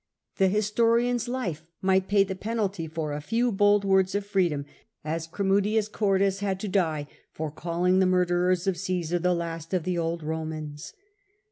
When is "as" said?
5.05-5.27